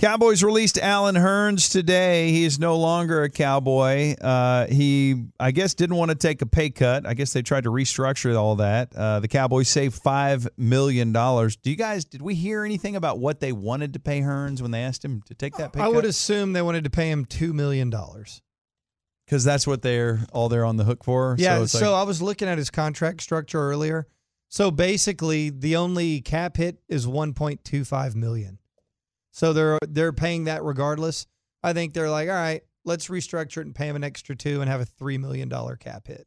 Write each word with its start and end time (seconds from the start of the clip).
Cowboys 0.00 0.42
released 0.42 0.78
Allen 0.78 1.14
Hurns 1.14 1.70
today. 1.70 2.30
He 2.30 2.44
is 2.44 2.58
no 2.58 2.78
longer 2.78 3.22
a 3.22 3.28
Cowboy. 3.28 4.14
Uh, 4.14 4.66
he, 4.66 5.26
I 5.38 5.50
guess, 5.50 5.74
didn't 5.74 5.96
want 5.96 6.10
to 6.10 6.14
take 6.14 6.40
a 6.40 6.46
pay 6.46 6.70
cut. 6.70 7.06
I 7.06 7.12
guess 7.12 7.34
they 7.34 7.42
tried 7.42 7.64
to 7.64 7.70
restructure 7.70 8.34
all 8.34 8.56
that. 8.56 8.96
Uh, 8.96 9.20
the 9.20 9.28
Cowboys 9.28 9.68
saved 9.68 10.00
five 10.02 10.48
million 10.56 11.12
dollars. 11.12 11.56
Do 11.56 11.68
you 11.68 11.76
guys? 11.76 12.06
Did 12.06 12.22
we 12.22 12.34
hear 12.34 12.64
anything 12.64 12.96
about 12.96 13.18
what 13.18 13.40
they 13.40 13.52
wanted 13.52 13.92
to 13.92 13.98
pay 14.00 14.22
Hurns 14.22 14.62
when 14.62 14.70
they 14.70 14.82
asked 14.82 15.04
him 15.04 15.20
to 15.26 15.34
take 15.34 15.56
that 15.56 15.74
pay 15.74 15.80
cut? 15.80 15.84
I 15.84 15.88
cut? 15.88 15.96
would 15.96 16.04
assume 16.06 16.54
they 16.54 16.62
wanted 16.62 16.84
to 16.84 16.90
pay 16.90 17.10
him 17.10 17.26
two 17.26 17.52
million 17.52 17.90
dollars. 17.90 18.40
because 19.26 19.44
that's 19.44 19.66
what 19.66 19.82
they're 19.82 20.20
all 20.32 20.48
they're 20.48 20.64
on 20.64 20.78
the 20.78 20.84
hook 20.84 21.04
for. 21.04 21.36
Yeah. 21.38 21.58
So, 21.58 21.66
So, 21.66 21.92
like, 21.92 22.00
I 22.00 22.04
was 22.04 22.22
looking 22.22 22.48
at 22.48 22.56
his 22.56 22.70
contract 22.70 23.20
structure 23.20 23.60
earlier. 23.60 24.06
So 24.48 24.70
basically, 24.70 25.50
the 25.50 25.76
only 25.76 26.22
cap 26.22 26.56
hit 26.56 26.78
is 26.88 27.06
1.25 27.06 28.14
million. 28.14 28.59
So 29.40 29.54
they're 29.54 29.78
they're 29.88 30.12
paying 30.12 30.44
that 30.44 30.62
regardless. 30.62 31.26
I 31.62 31.72
think 31.72 31.94
they're 31.94 32.10
like, 32.10 32.28
all 32.28 32.34
right, 32.34 32.60
let's 32.84 33.08
restructure 33.08 33.56
it 33.56 33.64
and 33.64 33.74
pay 33.74 33.88
him 33.88 33.96
an 33.96 34.04
extra 34.04 34.36
two 34.36 34.60
and 34.60 34.68
have 34.68 34.82
a 34.82 34.84
three 34.84 35.16
million 35.16 35.48
dollar 35.48 35.76
cap 35.76 36.08
hit. 36.08 36.26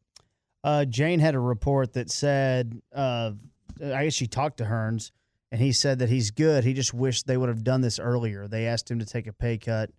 Uh, 0.64 0.84
Jane 0.86 1.20
had 1.20 1.36
a 1.36 1.40
report 1.40 1.94
that 1.94 2.10
said, 2.10 2.82
uh, 2.92 3.34
I 3.80 4.06
guess 4.06 4.16
she 4.16 4.26
talked 4.26 4.58
to 4.58 4.64
Hurns, 4.64 5.12
and 5.52 5.62
he 5.62 5.74
said 5.74 6.00
that 6.00 6.10
he's 6.10 6.32
good. 6.32 6.64
He 6.64 6.74
just 6.74 6.92
wished 6.92 7.28
they 7.28 7.38
would 7.38 7.50
have 7.50 7.64
done 7.64 7.82
this 7.82 8.00
earlier. 8.00 8.48
They 8.48 8.66
asked 8.66 8.90
him 8.90 8.98
to 8.98 9.06
take 9.06 9.28
a 9.28 9.34
pay 9.34 9.60
cut 9.60 9.92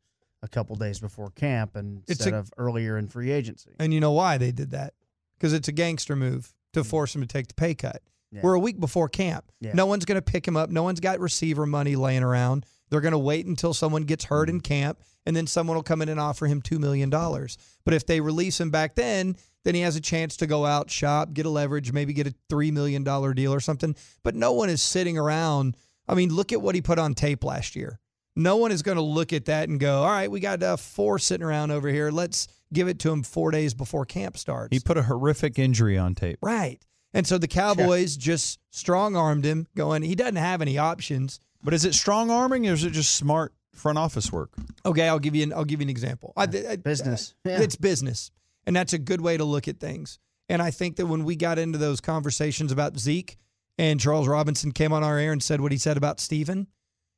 a 0.42 0.48
couple 0.48 0.75
days 0.75 0.98
before 0.98 1.31
camp 1.31 1.77
and 1.77 2.03
instead 2.08 2.33
a- 2.33 2.38
of 2.38 2.53
earlier 2.58 2.98
in 2.98 3.06
free 3.06 3.31
agency. 3.31 3.70
And 3.78 3.94
you 3.94 4.00
know 4.00 4.10
why 4.10 4.38
they 4.38 4.50
did 4.50 4.72
that? 4.72 4.92
Because 5.38 5.53
it's 5.53 5.69
a 5.69 5.72
gangster 5.72 6.16
move 6.16 6.53
to 6.72 6.83
force 6.83 7.14
him 7.14 7.20
to 7.20 7.28
take 7.28 7.47
the 7.47 7.55
pay 7.55 7.77
cut. 7.77 8.03
Yeah. 8.33 8.41
We're 8.42 8.55
a 8.55 8.58
week 8.58 8.81
before 8.81 9.08
camp. 9.08 9.53
Yeah. 9.60 9.75
No 9.75 9.86
one's 9.86 10.05
going 10.05 10.16
to 10.16 10.22
pick 10.22 10.48
him 10.48 10.56
up. 10.56 10.69
No 10.70 10.83
one's 10.83 10.98
got 10.98 11.20
receiver 11.20 11.64
money 11.64 11.94
laying 11.94 12.25
around. 12.25 12.66
They're 12.90 13.00
going 13.00 13.12
to 13.12 13.18
wait 13.18 13.46
until 13.46 13.74
someone 13.74 14.04
gets 14.04 14.24
hurt 14.24 14.48
in 14.48 14.60
camp, 14.60 15.00
and 15.27 15.34
then 15.34 15.46
someone 15.46 15.77
will 15.77 15.82
come 15.82 16.02
in 16.02 16.08
and 16.08 16.20
offer 16.20 16.46
him 16.46 16.62
$2 16.62 16.78
million. 16.78 17.10
But 17.10 17.94
if 17.94 18.06
they 18.06 18.20
release 18.20 18.60
him 18.60 18.70
back 18.70 18.94
then, 18.94 19.36
then 19.64 19.74
he 19.74 19.80
has 19.80 19.96
a 19.96 20.00
chance 20.00 20.36
to 20.38 20.46
go 20.46 20.66
out, 20.66 20.91
shop, 20.91 21.32
get 21.32 21.46
a 21.46 21.50
leverage, 21.50 21.92
maybe 21.92 22.12
get 22.12 22.26
a 22.26 22.34
$3 22.50 22.72
million 22.72 23.02
deal 23.02 23.52
or 23.52 23.60
something. 23.60 23.96
But 24.22 24.34
no 24.34 24.52
one 24.52 24.68
is 24.68 24.82
sitting 24.82 25.18
around. 25.18 25.76
I 26.06 26.14
mean, 26.14 26.34
look 26.34 26.52
at 26.52 26.60
what 26.60 26.74
he 26.74 26.82
put 26.82 26.98
on 26.98 27.14
tape 27.14 27.44
last 27.44 27.74
year. 27.74 27.98
No 28.36 28.56
one 28.56 28.72
is 28.72 28.82
going 28.82 28.96
to 28.96 29.02
look 29.02 29.32
at 29.32 29.46
that 29.46 29.69
and 29.69 29.78
go, 29.78 30.02
all 30.02 30.10
right, 30.10 30.30
we 30.30 30.41
got 30.41 30.62
uh, 30.62 30.76
four 30.76 31.19
sitting 31.19 31.46
around 31.46 31.70
over 31.70 31.88
here. 31.88 32.10
Let's 32.10 32.48
give 32.72 32.88
it 32.88 32.98
to 33.00 33.10
him 33.10 33.22
four 33.22 33.50
days 33.52 33.74
before 33.74 34.04
camp 34.04 34.36
starts. 34.36 34.74
he 34.74 34.80
put 34.80 34.98
a 34.98 35.02
horrific 35.02 35.58
injury 35.58 35.96
on 35.96 36.14
tape. 36.14 36.38
Right. 36.42 36.84
And 37.14 37.26
so 37.26 37.38
the 37.38 37.46
Cowboys 37.46 38.16
just 38.16 38.58
strong 38.70 39.14
armed 39.14 39.44
him, 39.44 39.69
going, 39.76 40.02
he 40.02 40.16
doesn't 40.16 40.34
have 40.36 40.60
any 40.60 40.78
options. 40.78 41.38
But 41.64 41.74
is 41.74 41.84
it 41.84 41.94
strong 41.94 42.30
arming 42.30 42.68
or 42.68 42.72
is 42.74 42.84
it 42.84 42.90
just 42.90 43.14
smart 43.14 43.54
front 43.74 43.98
office 43.98 44.30
work? 44.30 44.52
Okay, 44.86 45.08
I'll 45.08 45.18
give 45.18 45.34
you 45.34 45.42
an 45.42 45.52
I'll 45.52 45.64
give 45.64 45.80
you 45.80 45.84
an 45.86 45.90
example. 45.90 46.32
I, 46.36 46.42
I- 46.44 46.76
Business. 46.76 47.34
I- 47.44 47.48
Yeah. 47.50 47.60
It's 47.62 47.76
business. 47.76 48.30
And 48.66 48.74
that's 48.76 48.92
a 48.92 48.98
good 48.98 49.20
way 49.20 49.36
to 49.36 49.44
look 49.44 49.66
at 49.68 49.78
things. 49.80 50.18
And 50.48 50.60
I 50.62 50.70
think 50.70 50.96
that 50.96 51.06
when 51.06 51.24
we 51.24 51.36
got 51.36 51.58
into 51.58 51.78
those 51.78 52.00
conversations 52.00 52.70
about 52.70 52.98
Zeke 52.98 53.36
and 53.78 53.98
Charles 53.98 54.28
Robinson 54.28 54.72
came 54.72 54.92
on 54.92 55.03
our 55.03 55.19
air 55.19 55.32
and 55.32 55.42
said 55.42 55.60
what 55.60 55.72
he 55.72 55.78
said 55.78 55.97
about 55.97 56.20
Steven, 56.20 56.66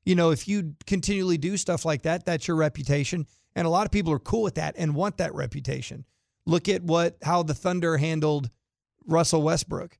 you 0.04 0.14
know, 0.14 0.30
if 0.30 0.46
you 0.48 0.74
continually 0.86 1.36
do 1.38 1.56
stuff 1.56 1.84
like 1.84 2.02
that, 2.02 2.24
that's 2.24 2.46
your 2.48 2.56
reputation. 2.56 3.26
And 3.56 3.66
a 3.66 3.70
lot 3.70 3.84
of 3.86 3.90
people 3.92 4.12
are 4.12 4.18
cool 4.20 4.42
with 4.42 4.54
that 4.56 4.74
and 4.78 4.94
want 4.94 5.16
that 5.18 5.34
reputation. 5.34 6.04
Look 6.46 6.68
at 6.68 6.82
what 6.82 7.16
how 7.22 7.42
the 7.42 7.54
Thunder 7.54 7.96
handled 7.96 8.48
Russell 9.06 9.42
Westbrook. 9.42 9.98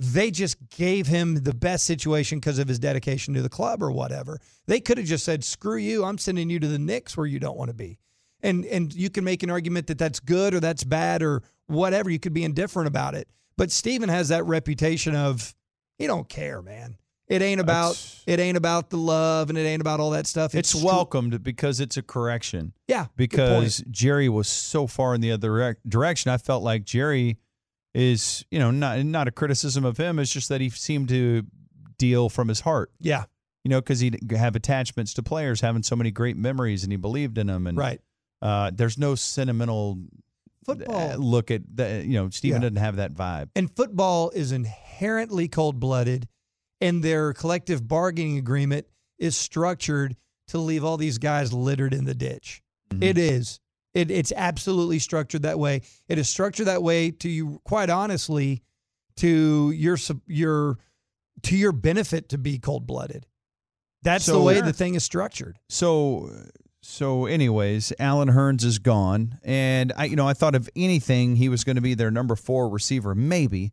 They 0.00 0.30
just 0.30 0.56
gave 0.70 1.06
him 1.06 1.44
the 1.44 1.54
best 1.54 1.86
situation 1.86 2.38
because 2.38 2.58
of 2.58 2.66
his 2.66 2.78
dedication 2.78 3.34
to 3.34 3.42
the 3.42 3.48
club 3.48 3.82
or 3.82 3.92
whatever. 3.92 4.40
They 4.66 4.80
could 4.80 4.98
have 4.98 5.06
just 5.06 5.24
said, 5.24 5.44
"Screw 5.44 5.76
you! 5.76 6.04
I'm 6.04 6.18
sending 6.18 6.50
you 6.50 6.58
to 6.58 6.66
the 6.66 6.78
Knicks 6.78 7.16
where 7.16 7.26
you 7.26 7.38
don't 7.38 7.56
want 7.56 7.68
to 7.68 7.74
be." 7.74 7.98
And 8.42 8.64
and 8.66 8.92
you 8.92 9.08
can 9.08 9.24
make 9.24 9.42
an 9.42 9.50
argument 9.50 9.86
that 9.86 9.98
that's 9.98 10.20
good 10.20 10.52
or 10.52 10.60
that's 10.60 10.84
bad 10.84 11.22
or 11.22 11.42
whatever. 11.66 12.10
You 12.10 12.18
could 12.18 12.34
be 12.34 12.44
indifferent 12.44 12.88
about 12.88 13.14
it. 13.14 13.28
But 13.56 13.70
Steven 13.70 14.08
has 14.08 14.28
that 14.28 14.44
reputation 14.44 15.14
of 15.14 15.54
he 15.96 16.06
don't 16.06 16.28
care, 16.28 16.60
man. 16.60 16.96
It 17.26 17.40
ain't 17.40 17.60
about 17.60 18.22
it 18.26 18.38
ain't 18.38 18.56
about 18.56 18.90
the 18.90 18.98
love 18.98 19.48
and 19.48 19.56
it 19.56 19.62
ain't 19.62 19.80
about 19.80 19.98
all 19.98 20.10
that 20.10 20.26
stuff. 20.26 20.54
It's, 20.54 20.74
stru- 20.74 20.84
welcomed 20.84 21.42
because 21.42 21.80
it's 21.80 21.96
a 21.96 22.02
correction. 22.02 22.74
Yeah, 22.86 23.06
because 23.16 23.82
Jerry 23.90 24.28
was 24.28 24.46
so 24.46 24.86
far 24.86 25.14
in 25.14 25.20
the 25.22 25.32
other 25.32 25.78
direction. 25.88 26.30
I 26.30 26.36
felt 26.36 26.62
like 26.62 26.84
Jerry 26.84 27.38
is, 27.94 28.44
you 28.50 28.58
know, 28.58 28.70
not 28.70 28.98
not 29.04 29.28
a 29.28 29.30
criticism 29.30 29.84
of 29.84 29.96
him. 29.96 30.18
It's 30.18 30.32
just 30.32 30.48
that 30.48 30.60
he 30.60 30.70
seemed 30.70 31.08
to 31.10 31.44
deal 31.98 32.28
from 32.28 32.48
his 32.48 32.60
heart. 32.60 32.90
yeah, 33.00 33.24
You 33.62 33.68
know, 33.70 33.80
because 33.80 34.00
he'd 34.00 34.30
have 34.32 34.56
attachments 34.56 35.14
to 35.14 35.22
players, 35.22 35.60
having 35.60 35.82
so 35.84 35.94
many 35.94 36.10
great 36.10 36.36
memories, 36.36 36.82
and 36.82 36.92
he 36.92 36.96
believed 36.96 37.38
in 37.38 37.46
them. 37.46 37.66
And 37.68 37.78
right. 37.78 38.00
uh, 38.42 38.72
there's 38.74 38.98
no 38.98 39.14
sentimental 39.14 39.98
Football 40.64 41.10
uh, 41.12 41.16
look 41.16 41.50
at 41.50 41.62
that. 41.76 42.04
You 42.06 42.14
know, 42.14 42.30
Steven 42.30 42.62
Yeah. 42.62 42.68
doesn't 42.68 42.82
have 42.82 42.96
that 42.96 43.12
vibe. 43.14 43.50
And 43.54 43.70
football 43.76 44.30
is 44.30 44.50
inherently 44.50 45.46
cold 45.46 45.78
blooded, 45.78 46.26
and 46.80 47.02
their 47.04 47.32
collective 47.32 47.86
bargaining 47.86 48.38
agreement 48.38 48.86
is 49.18 49.36
structured 49.36 50.16
to 50.48 50.58
leave 50.58 50.82
all 50.84 50.96
these 50.96 51.18
guys 51.18 51.52
littered 51.52 51.94
in 51.94 52.04
the 52.06 52.14
ditch. 52.14 52.62
It 53.00 53.18
is. 53.18 53.60
It, 53.94 54.10
it's 54.10 54.32
absolutely 54.34 54.98
structured 54.98 55.42
that 55.42 55.58
way. 55.58 55.82
It 56.08 56.18
is 56.18 56.28
structured 56.28 56.66
that 56.66 56.82
way 56.82 57.12
to 57.12 57.28
you, 57.28 57.60
quite 57.64 57.90
honestly, 57.90 58.62
to 59.16 59.70
your 59.70 59.96
your 60.26 60.78
to 61.42 61.56
your 61.56 61.72
benefit 61.72 62.28
to 62.30 62.38
be 62.38 62.58
cold 62.58 62.86
blooded. 62.86 63.26
That's 64.02 64.26
the 64.26 64.40
way 64.40 64.60
the 64.60 64.72
thing 64.72 64.96
is 64.96 65.04
structured. 65.04 65.58
So, 65.70 66.30
so, 66.82 67.24
anyways, 67.24 67.92
Allen 67.98 68.28
Hurns 68.28 68.62
is 68.62 68.78
gone, 68.78 69.38
and 69.42 69.92
I, 69.96 70.04
you 70.04 70.16
know, 70.16 70.28
I 70.28 70.34
thought 70.34 70.54
of 70.54 70.68
anything, 70.76 71.36
he 71.36 71.48
was 71.48 71.64
going 71.64 71.76
to 71.76 71.82
be 71.82 71.94
their 71.94 72.10
number 72.10 72.36
four 72.36 72.68
receiver, 72.68 73.14
maybe. 73.14 73.72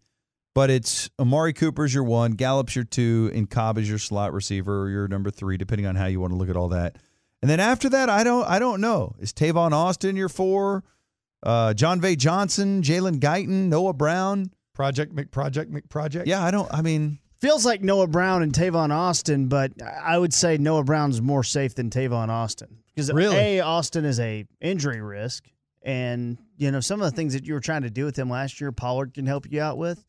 But 0.54 0.70
it's 0.70 1.10
Amari 1.20 1.54
Cooper's 1.54 1.94
your 1.94 2.04
one, 2.04 2.34
Gallup's 2.34 2.76
your 2.76 2.86
two, 2.86 3.32
and 3.34 3.50
Cobb 3.50 3.78
is 3.78 3.90
your 3.90 4.00
slot 4.00 4.34
receiver 4.34 4.84
or 4.84 4.90
your 4.90 5.08
number 5.08 5.32
three, 5.32 5.58
depending 5.58 5.86
on 5.86 5.96
how 5.96 6.06
you 6.06 6.20
want 6.20 6.32
to 6.32 6.38
look 6.38 6.50
at 6.50 6.58
all 6.58 6.70
that. 6.70 6.98
And 7.42 7.50
then 7.50 7.60
after 7.60 7.90
that, 7.90 8.10
I 8.10 8.24
don't, 8.24 8.46
I 8.46 8.60
don't 8.60 8.82
know. 8.82 9.16
Is 9.20 9.34
Tavon 9.34 9.72
Austin 9.72 10.16
your 10.16 10.30
four? 10.30 10.84
Uh, 11.44 11.74
Jon'Vea 11.76 12.18
Johnson, 12.18 12.82
Jalen 12.84 13.20
Guyton, 13.20 13.68
Noah 13.70 13.94
Brown. 13.94 14.52
Project 14.74 15.14
McProject 15.14 15.68
McProject. 15.68 16.24
Yeah, 16.28 16.44
I 16.44 16.50
don't. 16.52 16.72
I 16.74 16.82
mean, 16.82 17.20
Feels 17.42 17.66
like 17.66 17.82
Noah 17.82 18.08
Brown 18.08 18.42
and 18.44 18.54
Tavon 18.54 18.92
Austin, 18.92 19.48
but 19.48 19.72
I 19.82 20.18
would 20.18 20.34
say 20.34 20.58
Noah 20.58 20.84
Brown's 20.84 21.22
more 21.22 21.44
safe 21.44 21.76
than 21.76 21.90
Tavon 21.90 22.30
Austin 22.30 22.78
because 22.88 23.12
Really? 23.12 23.36
a 23.36 23.60
Austin 23.62 24.06
is 24.06 24.20
a 24.20 24.46
injury 24.62 25.02
risk, 25.02 25.44
and 25.82 26.38
you 26.58 26.72
know 26.72 26.80
some 26.80 27.02
of 27.02 27.10
the 27.10 27.16
things 27.16 27.34
that 27.34 27.46
you 27.46 27.54
were 27.56 27.60
trying 27.60 27.82
to 27.82 27.90
do 27.90 28.06
with 28.06 28.16
him 28.18 28.30
last 28.30 28.62
year, 28.62 28.72
Pollard 28.72 29.14
can 29.14 29.26
help 29.26 29.52
you 29.52 29.60
out 29.62 29.78
with. 29.80 30.04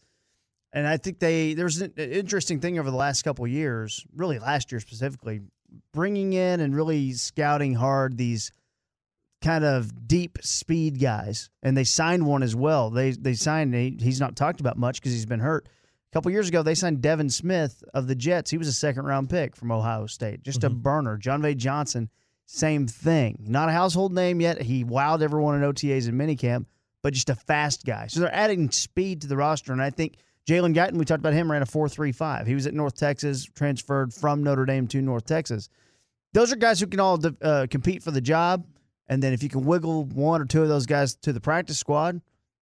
And 0.75 0.87
I 0.87 0.97
think 0.97 1.19
they 1.19 1.55
there's 1.55 1.81
an 1.83 1.93
interesting 1.97 2.61
thing 2.61 2.79
over 2.79 2.91
the 2.91 2.97
last 2.97 3.23
couple 3.23 3.45
of 3.47 3.51
years, 3.51 4.07
really 4.15 4.39
last 4.39 4.71
year 4.71 4.81
specifically, 4.81 5.41
bringing 5.93 6.33
in 6.33 6.61
and 6.61 6.75
really 6.75 7.13
scouting 7.13 7.75
hard 7.75 8.17
these 8.17 8.53
kind 9.43 9.65
of 9.65 10.09
deep 10.09 10.39
speed 10.41 11.01
guys, 11.01 11.51
and 11.63 11.77
they 11.77 11.85
signed 11.85 12.27
one 12.27 12.43
as 12.43 12.57
well. 12.57 12.91
They 12.91 13.11
they 13.11 13.35
signed 13.35 13.75
he, 13.75 13.99
he's 14.01 14.21
not 14.21 14.37
talked 14.37 14.61
about 14.61 14.79
much 14.79 15.01
because 15.01 15.13
he's 15.13 15.27
been 15.27 15.41
hurt. 15.41 15.67
A 15.67 16.13
couple 16.13 16.31
years 16.31 16.49
ago, 16.49 16.63
they 16.63 16.75
signed 16.75 17.03
Devin 17.03 17.31
Smith 17.31 17.83
of 17.95 18.07
the 18.07 18.15
Jets. 18.15 18.51
He 18.51 18.59
was 18.59 18.69
a 18.69 18.73
second 18.73 19.05
round 19.05 19.31
pick 19.31 19.57
from 19.57 19.73
Ohio 19.73 20.07
State, 20.07 20.43
just 20.43 20.65
a 20.65 20.71
mm-hmm. 20.71 20.81
burner. 20.81 21.19
Jon'Vea 21.19 21.57
Johnson, 21.57 22.11
same 22.47 22.87
thing. 22.87 23.45
Not 23.49 23.69
a 23.69 23.73
household 23.73 24.13
name 24.13 24.41
yet. 24.41 24.61
He 24.61 24.85
wowed 24.85 25.23
everyone 25.23 25.63
in 25.63 25.71
OTAs 25.71 26.09
and 26.09 26.21
minicamp, 26.21 26.67
but 27.03 27.15
just 27.15 27.31
a 27.31 27.35
fast 27.35 27.85
guy. 27.85 28.07
So 28.07 28.21
they're 28.21 28.35
adding 28.35 28.71
speed 28.71 29.23
to 29.23 29.27
the 29.27 29.37
roster, 29.37 29.73
and 29.73 29.83
I 29.83 29.91
think 29.91 30.17
Jalen 30.47 30.75
Guyton, 30.75 30.95
we 30.95 31.05
talked 31.05 31.21
about 31.21 31.35
him, 31.35 31.51
ran 31.51 31.63
a 31.63 31.67
four 31.67 31.89
three 31.89 32.13
five. 32.13 32.47
He 32.47 32.55
was 32.55 32.67
at 32.67 32.75
North 32.75 32.97
Texas, 32.97 33.45
transferred 33.45 34.13
from 34.13 34.43
Notre 34.43 34.67
Dame 34.67 34.87
to 34.89 35.01
North 35.01 35.25
Texas. 35.25 35.69
Those 36.35 36.53
are 36.53 36.57
guys 36.57 36.81
who 36.81 36.87
can 36.87 37.01
all 37.01 37.19
uh, 37.43 37.67
compete 37.71 38.03
for 38.03 38.11
the 38.11 38.21
job, 38.21 38.67
and 39.09 39.23
then 39.23 39.33
if 39.33 39.43
you 39.43 39.49
can 39.49 39.65
wiggle 39.65 40.05
one 40.07 40.41
or 40.41 40.45
two 40.47 40.63
of 40.63 40.69
those 40.69 40.87
guys 40.87 41.15
to 41.23 41.33
the 41.33 41.41
practice 41.41 41.79
squad, 41.79 42.21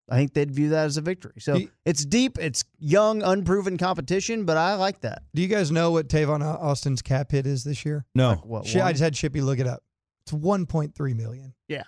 I 0.08 0.17
think 0.17 0.34
they'd 0.34 0.50
view 0.50 0.70
that 0.70 0.87
as 0.87 0.96
a 0.96 1.00
victory. 1.02 1.34
So 1.38 1.55
you- 1.56 1.70
it's 1.84 2.05
deep, 2.05 2.37
it's 2.38 2.64
young, 2.81 3.22
unproven 3.22 3.78
competition, 3.78 4.44
but 4.44 4.56
I 4.56 4.75
like 4.75 5.02
that. 5.02 5.22
Do 5.34 5.40
you 5.43 5.46
guys 5.49 5.70
know 5.70 5.93
what 5.93 6.08
Tavon 6.08 6.43
Austin's 6.43 7.00
cap 7.00 7.31
hit 7.31 7.46
is 7.46 7.62
this 7.62 7.84
year? 7.84 8.05
no. 8.14 8.34
What, 8.43 8.67
Shit, 8.67 8.82
I 8.82 8.90
just 8.93 9.02
had 9.02 9.14
Shippy 9.14 9.43
look 9.43 9.61
it 9.61 9.69
up. 9.69 9.84
It's 10.23 10.32
1.3 10.32 11.14
million. 11.16 11.55
Yeah. 11.69 11.84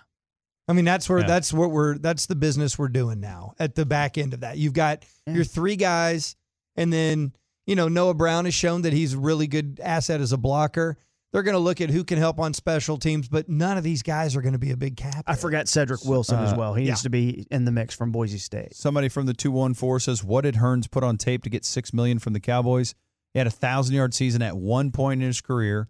I 0.69 0.73
mean, 0.73 0.85
that's 0.85 1.09
where 1.09 1.19
Yeah. 1.19 1.27
that's 1.27 1.51
what 1.51 1.71
we're 1.71 1.97
that's 1.97 2.25
the 2.27 2.35
business 2.35 2.79
we're 2.79 2.87
doing 2.87 3.19
now 3.19 3.53
at 3.59 3.75
the 3.75 3.85
back 3.85 4.17
end 4.17 4.33
of 4.33 4.39
that. 4.39 4.57
You've 4.57 4.71
got 4.73 5.03
Yeah. 5.27 5.33
your 5.33 5.43
three 5.43 5.75
guys, 5.75 6.37
and 6.77 6.91
then 6.93 7.33
you 7.67 7.75
know 7.75 7.89
Noah 7.89 8.13
Brown 8.13 8.45
has 8.45 8.53
shown 8.55 8.83
that 8.83 8.93
he's 8.93 9.13
a 9.13 9.19
really 9.19 9.47
good 9.47 9.81
asset 9.83 10.21
as 10.21 10.31
a 10.31 10.37
blocker. 10.37 10.97
They're 11.33 11.43
going 11.43 11.53
to 11.55 11.59
look 11.59 11.81
at 11.81 11.89
who 11.89 12.03
can 12.03 12.19
help 12.19 12.39
on 12.39 12.53
special 12.53 12.97
teams, 12.97 13.27
but 13.27 13.49
none 13.49 13.75
of 13.77 13.83
these 13.83 14.03
guys 14.03 14.35
are 14.35 14.41
going 14.41 14.53
to 14.53 14.59
be 14.59 14.71
a 14.71 14.77
big 14.77 14.95
cap. 14.95 15.23
I 15.27 15.35
forgot 15.35 15.67
Cedric 15.67 16.05
Wilson 16.05 16.37
as 16.39 16.53
Uh, 16.53 16.57
well. 16.57 16.73
He 16.75 16.83
yeah. 16.85 16.91
needs 16.91 17.01
to 17.01 17.09
be 17.09 17.47
in 17.49 17.65
the 17.65 17.71
mix 17.71 17.95
from 17.95 18.11
Boise 18.11 18.37
State. 18.37 18.75
Somebody 18.75 19.09
from 19.09 19.25
the 19.25 19.33
214 19.33 19.99
says, 19.99 20.23
What 20.23 20.41
did 20.41 20.55
Hurns 20.55 20.89
put 20.89 21.03
on 21.03 21.17
tape 21.17 21.43
to 21.43 21.49
get 21.49 21.65
6 21.65 21.91
million 21.93 22.19
from 22.19 22.33
the 22.33 22.39
Cowboys? 22.39 22.93
He 23.33 23.39
had 23.39 23.47
a 23.47 23.49
1,000 23.49 23.95
yard 23.95 24.13
season 24.13 24.43
at 24.43 24.55
one 24.55 24.91
point 24.91 25.21
in 25.21 25.27
his 25.27 25.41
career, 25.41 25.89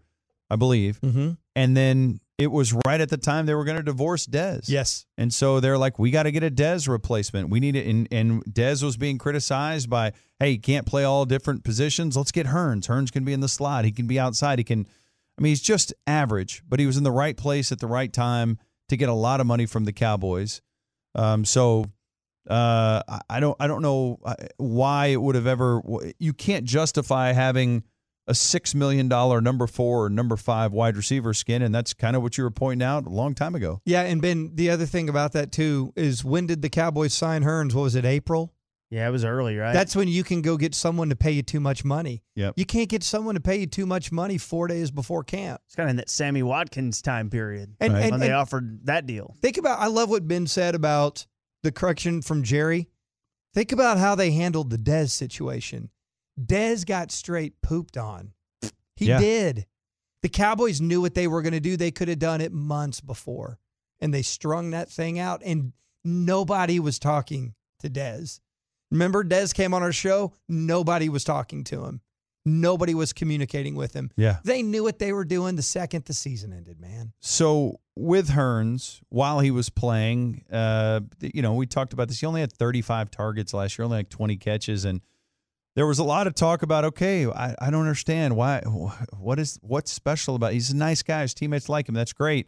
I 0.50 0.56
believe. 0.56 1.02
Mm-hmm. 1.02 1.32
And 1.58 1.76
then 1.78 2.22
it 2.38 2.48
was 2.48 2.74
right 2.88 3.00
at 3.02 3.10
the 3.10 3.18
time 3.18 3.46
they 3.46 3.54
were 3.54 3.66
going 3.66 3.78
to 3.78 3.84
divorce 3.84 4.26
Dez. 4.26 4.70
Yes. 4.70 5.06
And 5.18 5.34
so 5.34 5.60
they're 5.60 5.78
like, 5.78 6.00
we 6.00 6.10
got 6.10 6.24
to 6.24 6.32
get 6.32 6.44
a 6.44 6.50
Dez 6.50 6.88
replacement. 6.88 7.50
We 7.50 7.60
need 7.60 7.76
it. 7.76 7.86
And, 7.86 8.08
and 8.12 8.44
Dez 8.46 8.82
was 8.82 8.96
being 8.98 9.18
criticized 9.18 9.90
by, 9.90 10.14
hey, 10.40 10.52
he 10.52 10.58
can't 10.58 10.86
play 10.88 11.04
all 11.04 11.26
different 11.26 11.66
positions. 11.66 12.16
Let's 12.16 12.32
get 12.32 12.48
Hurns. 12.48 12.88
Hurns 12.88 13.12
can 13.12 13.26
be 13.26 13.34
in 13.34 13.42
the 13.42 13.50
slot. 13.50 13.84
He 13.86 13.92
can 13.92 14.08
be 14.08 14.18
outside. 14.20 14.58
He 14.58 14.64
can, 14.64 14.88
I 15.38 15.42
mean, 15.42 15.52
he's 15.52 15.62
just 15.62 15.94
average, 16.06 16.64
but 16.68 16.80
he 16.80 16.86
was 16.86 16.98
in 16.98 17.04
the 17.04 17.12
right 17.12 17.36
place 17.36 17.72
at 17.72 17.80
the 17.80 17.88
right 17.88 18.12
time 18.12 18.60
to 18.90 18.98
get 18.98 19.10
a 19.10 19.14
lot 19.14 19.40
of 19.40 19.48
money 19.48 19.66
from 19.66 19.86
the 19.86 19.94
Cowboys. 19.94 20.62
Um, 21.16 21.46
so 21.46 21.86
uh, 22.50 23.02
I- 23.30 23.40
don't, 23.40 23.56
I 23.60 23.68
don't 23.68 23.82
know 23.82 24.20
uh, 24.24 24.36
why 24.58 25.08
it 25.08 25.22
would 25.22 25.36
have 25.36 25.48
ever. 25.48 25.82
You 26.20 26.34
can't 26.34 26.66
justify 26.66 27.32
having 27.32 27.84
a 28.28 28.34
six 28.34 28.74
million 28.74 29.10
dollar 29.10 29.42
number 29.42 29.68
four 29.68 30.06
or 30.06 30.10
number 30.10 30.38
five 30.38 30.72
wide 30.72 30.96
receiver 30.96 31.34
skin, 31.34 31.62
and 31.62 31.74
that's 31.76 31.94
kind 31.94 32.16
of 32.16 32.22
what 32.22 32.38
you 32.38 32.44
were 32.44 32.52
pointing 32.52 32.86
out 32.86 33.06
a 33.06 33.10
long 33.10 33.34
time 33.36 33.54
ago. 33.56 33.82
Yeah, 33.86 34.04
and 34.04 34.22
Ben, 34.22 34.52
the 34.56 34.70
other 34.70 34.86
thing 34.86 35.10
about 35.10 35.34
that 35.34 35.52
too 35.52 35.92
is 35.96 36.24
when 36.24 36.48
did 36.48 36.62
the 36.62 36.70
Cowboys 36.70 37.14
sign 37.14 37.44
Hurns? 37.44 37.74
What 37.74 37.84
was 37.84 37.96
it, 37.96 38.06
April? 38.06 38.53
Yeah, 38.94 39.08
it 39.08 39.12
was 39.12 39.26
early, 39.26 39.58
right? 39.58 39.74
That's 39.74 39.96
when 39.96 40.08
you 40.08 40.24
can 40.24 40.42
go 40.44 40.56
get 40.56 40.76
someone 40.76 41.10
to 41.10 41.16
pay 41.16 41.32
you 41.32 41.42
too 41.42 41.60
much 41.60 41.84
money. 41.84 42.22
Yep. 42.36 42.54
You 42.58 42.66
can't 42.66 42.88
get 42.90 43.02
someone 43.04 43.34
to 43.34 43.42
pay 43.42 43.60
you 43.60 43.66
too 43.66 43.88
much 43.88 44.12
money 44.12 44.38
four 44.38 44.68
days 44.68 44.92
before 44.92 45.24
camp. 45.24 45.62
it's 45.66 45.76
kind 45.76 45.88
of 45.88 45.92
in 45.92 45.96
that 45.96 46.10
Sammy 46.12 46.44
Watkins 46.44 47.02
time 47.02 47.30
period 47.32 47.76
And, 47.80 47.94
Right. 47.94 48.02
and, 48.04 48.12
when 48.12 48.20
they 48.20 48.28
and 48.28 48.36
offered 48.36 48.86
that 48.86 49.08
deal. 49.08 49.36
think 49.42 49.58
about, 49.58 49.80
I 49.80 49.88
love 49.88 50.10
what 50.12 50.28
Ben 50.28 50.46
said 50.46 50.76
about 50.76 51.26
the 51.64 51.72
correction 51.72 52.22
from 52.22 52.44
Jerry. 52.44 52.88
Think 53.54 53.72
about 53.72 53.98
how 53.98 54.14
they 54.16 54.32
handled 54.32 54.70
the 54.70 54.78
Dez 54.78 55.10
situation. 55.10 55.90
Dez 56.40 56.86
got 56.86 57.12
straight 57.12 57.62
pooped 57.64 57.98
on. 57.98 58.34
He 58.96 59.06
Yeah. 59.08 59.20
did. 59.20 59.66
The 60.22 60.30
Cowboys 60.30 60.80
knew 60.82 61.02
what 61.02 61.16
they 61.16 61.28
were 61.28 61.42
going 61.42 61.54
to 61.54 61.60
do. 61.60 61.78
They 61.78 61.92
could 61.92 62.08
have 62.10 62.20
done 62.20 62.42
it 62.42 62.52
months 62.54 63.02
before. 63.02 63.58
And 64.00 64.14
they 64.14 64.22
strung 64.22 64.70
that 64.70 64.92
thing 64.92 65.18
out, 65.18 65.42
and 65.44 65.74
nobody 66.04 66.80
was 66.80 67.00
talking 67.00 67.56
to 67.80 67.90
Dez. 67.90 68.40
Remember, 68.94 69.24
Dez 69.24 69.56
came 69.56 69.74
on 69.74 69.82
our 69.82 69.92
show? 69.92 70.34
Nobody 70.48 71.10
was 71.10 71.24
talking 71.24 71.64
to 71.66 71.86
him. 71.86 72.02
Nobody 72.46 72.94
was 72.94 73.12
communicating 73.12 73.74
with 73.74 73.94
him. 73.94 74.12
Yeah. 74.16 74.38
They 74.44 74.62
knew 74.62 74.84
what 74.84 75.00
they 75.00 75.14
were 75.14 75.26
doing 75.26 75.56
the 75.56 75.64
second 75.64 76.06
the 76.06 76.14
season 76.14 76.54
ended, 76.54 76.80
man. 76.80 77.14
So 77.20 77.80
with 77.96 78.30
Hurns, 78.30 79.00
while 79.10 79.40
he 79.40 79.50
was 79.50 79.70
playing, 79.70 80.44
uh, 80.52 81.00
you 81.22 81.42
know, 81.42 81.56
we 81.56 81.66
talked 81.66 81.94
about 81.94 82.08
this. 82.08 82.20
He 82.20 82.28
only 82.28 82.42
had 82.42 82.54
35 82.54 83.10
targets 83.10 83.52
last 83.52 83.78
year, 83.80 83.86
only 83.86 83.98
like 83.98 84.10
20 84.10 84.38
catches, 84.38 84.86
and 84.86 85.02
there 85.76 85.88
was 85.88 85.98
a 85.98 86.04
lot 86.04 86.28
of 86.28 86.36
talk 86.36 86.62
about. 86.62 86.86
Okay, 86.86 87.26
I, 87.26 87.56
I 87.60 87.72
don't 87.72 87.82
understand 87.82 88.36
why. 88.36 88.62
What 89.18 89.40
is 89.40 89.58
what's 89.64 89.92
special 89.92 90.36
about? 90.36 90.54
He's 90.54 90.70
a 90.70 90.76
nice 90.76 91.02
guy. 91.02 91.22
His 91.22 91.34
teammates 91.34 91.68
like 91.68 91.90
him. 91.90 91.96
That's 91.96 92.14
great. 92.14 92.48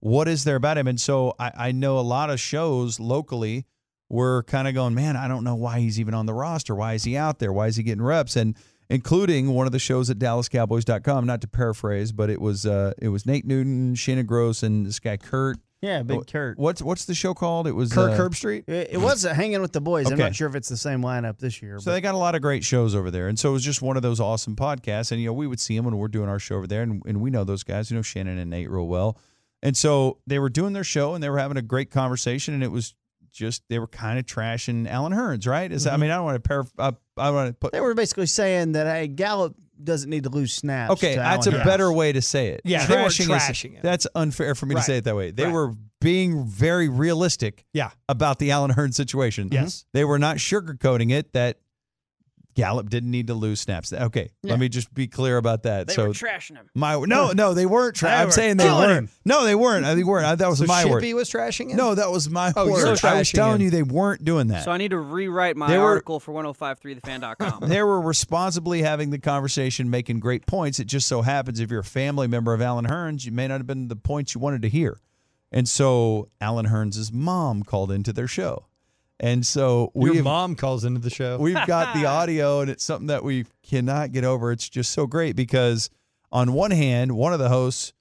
What 0.00 0.28
is 0.28 0.44
there 0.44 0.56
about 0.56 0.76
him? 0.76 0.88
And 0.88 1.00
so 1.00 1.34
I, 1.38 1.52
I 1.56 1.72
know 1.72 1.98
a 1.98 2.00
lot 2.00 2.28
of 2.28 2.38
shows 2.38 3.00
locally 3.00 3.64
were 4.08 4.42
kind 4.44 4.68
of 4.68 4.74
going, 4.74 4.94
man, 4.94 5.16
I 5.16 5.28
don't 5.28 5.44
know 5.44 5.54
why 5.54 5.80
he's 5.80 5.98
even 5.98 6.14
on 6.14 6.26
the 6.26 6.34
roster. 6.34 6.74
Why 6.74 6.94
is 6.94 7.04
he 7.04 7.16
out 7.16 7.38
there? 7.38 7.52
Why 7.52 7.66
is 7.66 7.76
he 7.76 7.82
getting 7.82 8.02
reps? 8.02 8.36
And 8.36 8.56
including 8.88 9.50
one 9.52 9.66
of 9.66 9.72
the 9.72 9.78
shows 9.78 10.10
at 10.10 10.18
DallasCowboys.com. 10.18 11.26
Not 11.26 11.40
to 11.40 11.48
paraphrase, 11.48 12.12
but 12.12 12.30
it 12.30 12.40
was 12.40 12.66
uh, 12.66 12.92
it 12.98 13.08
was 13.08 13.26
Nate 13.26 13.44
Newton, 13.44 13.94
Shannon 13.94 14.26
Gross, 14.26 14.62
and 14.62 14.86
this 14.86 14.98
guy 14.98 15.16
Kurt. 15.16 15.58
Yeah, 15.82 16.02
Big 16.02 16.16
What- 16.16 16.32
Kurt. 16.32 16.58
What's 16.58 16.82
what's 16.82 17.04
the 17.04 17.14
show 17.14 17.34
called? 17.34 17.66
It 17.66 17.72
was 17.72 17.92
Kurt 17.92 18.12
uh, 18.12 18.14
Herb 18.14 18.34
Street? 18.34 18.64
It, 18.66 18.90
it 18.92 18.96
was 18.96 19.26
uh, 19.26 19.34
hanging 19.34 19.60
with 19.60 19.72
the 19.72 19.80
boys. 19.80 20.10
I'm 20.10 20.18
not 20.18 20.34
sure 20.34 20.48
if 20.48 20.54
it's 20.54 20.68
the 20.68 20.76
same 20.76 21.02
lineup 21.02 21.38
this 21.38 21.60
year. 21.60 21.78
So 21.78 21.86
but 21.86 21.94
they 21.94 22.00
got 22.00 22.14
a 22.14 22.18
lot 22.18 22.34
of 22.34 22.42
great 22.42 22.64
shows 22.64 22.94
over 22.94 23.10
there, 23.10 23.28
and 23.28 23.38
so 23.38 23.50
it 23.50 23.52
was 23.52 23.64
just 23.64 23.82
one 23.82 23.96
of 23.96 24.02
those 24.02 24.18
awesome 24.18 24.56
podcasts. 24.56 25.12
And 25.12 25.20
you 25.20 25.26
know, 25.26 25.32
we 25.34 25.46
would 25.46 25.60
see 25.60 25.76
them 25.76 25.84
when 25.84 25.96
we're 25.96 26.08
doing 26.08 26.28
our 26.28 26.38
show 26.38 26.56
over 26.56 26.66
there, 26.66 26.82
and, 26.82 27.02
and 27.06 27.20
we 27.20 27.30
know 27.30 27.44
those 27.44 27.62
guys. 27.62 27.90
You 27.90 27.96
know, 27.96 28.02
Shannon 28.02 28.38
and 28.38 28.50
Nate 28.50 28.70
real 28.70 28.86
well. 28.86 29.18
And 29.62 29.76
so 29.76 30.18
they 30.26 30.38
were 30.38 30.48
doing 30.50 30.72
their 30.72 30.84
show, 30.84 31.14
and 31.14 31.22
they 31.22 31.28
were 31.28 31.38
having 31.38 31.56
a 31.56 31.62
great 31.62 31.90
conversation, 31.90 32.54
and 32.54 32.62
it 32.64 32.70
was 32.70 32.94
just 33.36 33.62
they 33.68 33.78
were 33.78 33.86
kind 33.86 34.18
of 34.18 34.24
trashing 34.26 34.88
Allen 34.88 35.12
Hurns, 35.12 35.46
right? 35.46 35.70
Is 35.70 35.84
that, 35.84 35.92
I 35.92 35.96
mean, 35.98 36.10
I 36.10 36.16
don't 36.16 36.24
want 36.24 36.42
to 36.42 36.48
par- 36.48 36.66
uh, 36.78 36.92
I 37.16 37.30
want 37.30 37.48
to 37.50 37.52
put. 37.54 37.72
they 37.72 37.80
were 37.80 37.94
basically 37.94 38.26
saying 38.26 38.72
that 38.72 38.86
hey, 38.86 39.06
Gallup 39.08 39.54
doesn't 39.82 40.08
need 40.08 40.22
to 40.24 40.30
lose 40.30 40.54
snaps. 40.54 40.92
Okay, 40.92 41.12
to 41.14 41.20
that's 41.20 41.46
a 41.46 41.50
Allen 41.50 41.60
Hurns. 41.62 41.64
better 41.66 41.92
way 41.92 42.12
to 42.12 42.22
say 42.22 42.48
it. 42.48 42.62
Yeah, 42.64 42.86
they 42.86 42.94
weren't 42.96 43.08
trashing, 43.08 43.36
is- 43.36 43.42
trashing. 43.42 43.82
That's 43.82 44.06
unfair 44.14 44.54
for 44.54 44.66
me 44.66 44.74
Right. 44.74 44.80
to 44.80 44.84
say 44.86 44.96
it 44.96 45.04
that 45.04 45.14
way. 45.16 45.30
They 45.32 45.44
Right. 45.44 45.52
were 45.52 45.74
being 46.00 46.46
very 46.46 46.88
realistic 46.88 47.64
Yeah. 47.72 47.90
about 48.08 48.38
the 48.38 48.50
Allen 48.52 48.70
Hurns 48.72 48.94
situation. 48.94 49.48
Yes. 49.52 49.84
They 49.92 50.04
were 50.04 50.18
not 50.18 50.36
sugarcoating 50.38 51.10
it 51.12 51.32
that 51.32 51.58
Gallup 52.56 52.90
didn't 52.90 53.10
need 53.12 53.28
to 53.28 53.34
lose 53.34 53.60
snaps. 53.60 53.92
Okay, 53.92 54.30
Yeah. 54.42 54.50
let 54.52 54.58
me 54.60 54.68
just 54.68 54.92
be 54.92 55.06
clear 55.06 55.36
about 55.36 55.62
that. 55.62 55.86
They 55.86 55.92
so 55.94 56.06
were 56.08 56.12
trashing 56.12 56.56
him. 56.56 56.68
my 56.74 56.94
no, 56.98 57.30
no, 57.32 57.54
they 57.54 57.66
weren't. 57.66 57.94
Tra- 57.94 58.08
They 58.08 58.14
I'm 58.16 58.26
were 58.26 58.32
saying 58.32 58.56
they 58.56 58.68
weren't. 58.70 58.98
him. 58.98 59.08
No, 59.24 59.44
they 59.44 59.54
weren't. 59.54 59.84
I 59.84 59.94
think 59.94 60.06
weren't. 60.06 60.26
I, 60.26 60.34
that 60.34 60.48
was 60.48 60.58
So 60.58 60.64
my 60.66 60.82
Shippy 60.84 61.12
word. 61.12 61.14
was 61.14 61.30
trashing 61.30 61.70
him? 61.70 61.76
No, 61.76 61.94
that 61.94 62.10
was 62.10 62.28
my 62.28 62.52
Oh, 62.56 62.64
you're 62.64 62.72
word. 62.72 62.86
I 62.86 62.90
was 62.90 63.00
trashing 63.00 63.34
telling 63.34 63.56
him. 63.56 63.64
you 63.66 63.70
they 63.70 63.82
weren't 63.82 64.24
doing 64.24 64.48
that. 64.48 64.64
So 64.64 64.72
I 64.72 64.78
need 64.78 64.90
to 64.90 64.98
rewrite 64.98 65.56
my 65.56 65.68
They 65.68 65.78
were- 65.78 65.84
article 65.84 66.18
for 66.18 66.32
1053thefan.com. 66.32 67.68
they 67.68 67.82
were 67.82 68.00
responsibly 68.00 68.82
having 68.82 69.10
the 69.10 69.18
conversation, 69.18 69.90
making 69.90 70.20
great 70.20 70.46
points. 70.46 70.78
It 70.80 70.86
just 70.86 71.06
so 71.08 71.22
happens 71.22 71.60
if 71.60 71.70
you're 71.70 71.80
a 71.80 71.84
family 71.84 72.26
member 72.26 72.54
of 72.54 72.60
Allen 72.62 72.86
Hurns, 72.86 73.24
you 73.24 73.32
may 73.32 73.48
not 73.48 73.58
have 73.60 73.66
been 73.66 73.88
the 73.88 73.96
points 73.96 74.34
you 74.34 74.40
wanted 74.40 74.62
to 74.62 74.68
hear. 74.68 74.98
And 75.52 75.68
so 75.68 76.28
Allen 76.40 76.66
Hurns' 76.66 77.12
mom 77.12 77.62
called 77.62 77.90
into 77.92 78.12
their 78.12 78.26
show. 78.26 78.66
And 79.18 79.46
so 79.46 79.90
we've, 79.94 80.22
mom 80.22 80.56
calls 80.56 80.84
into 80.84 81.00
the 81.00 81.10
show. 81.10 81.38
we've 81.38 81.66
got 81.66 81.94
the 81.94 82.06
audio, 82.06 82.60
and 82.60 82.70
it's 82.70 82.84
something 82.84 83.06
that 83.06 83.24
we 83.24 83.46
cannot 83.62 84.12
get 84.12 84.24
over. 84.24 84.52
It's 84.52 84.68
just 84.68 84.92
so 84.92 85.06
great 85.06 85.36
because, 85.36 85.88
on 86.30 86.52
one 86.52 86.70
hand, 86.70 87.12
one 87.12 87.32
of 87.32 87.38
the 87.38 87.48
hosts 87.48 87.92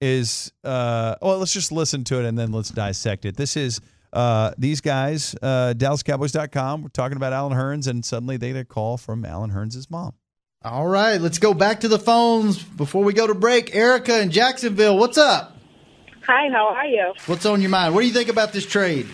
is, 0.00 0.52
uh, 0.64 1.16
well, 1.20 1.38
let's 1.38 1.52
just 1.52 1.72
listen 1.72 2.04
to 2.04 2.20
it 2.20 2.24
and 2.24 2.38
then 2.38 2.52
let's 2.52 2.70
dissect 2.70 3.24
it. 3.24 3.36
This 3.36 3.56
is 3.56 3.80
uh, 4.12 4.52
these 4.58 4.80
guys, 4.80 5.34
uh, 5.42 5.74
DallasCowboys.com. 5.76 6.82
We're 6.82 6.88
talking 6.88 7.16
about 7.16 7.32
Allen 7.32 7.56
Hurns, 7.56 7.86
and 7.86 8.04
suddenly 8.04 8.36
they 8.36 8.52
get 8.52 8.60
a 8.60 8.64
call 8.64 8.96
from 8.96 9.24
Allen 9.24 9.50
Hurns' 9.50 9.90
mom. 9.90 10.14
All 10.62 10.86
right, 10.86 11.20
let's 11.20 11.38
go 11.38 11.54
back 11.54 11.80
to 11.80 11.88
the 11.88 11.98
phones 11.98 12.62
before 12.62 13.02
we 13.02 13.12
go 13.12 13.26
to 13.26 13.34
break. 13.34 13.74
Erica 13.74 14.20
in 14.20 14.30
Jacksonville, 14.30 14.98
what's 14.98 15.16
up? 15.16 15.56
Hi, 16.26 16.48
how 16.50 16.68
are 16.68 16.86
you? 16.86 17.14
What's 17.26 17.46
on 17.46 17.60
your 17.60 17.70
mind? 17.70 17.94
What 17.94 18.02
do 18.02 18.06
you 18.06 18.12
think 18.12 18.28
about 18.28 18.52
this 18.52 18.66
trade? 18.66 19.08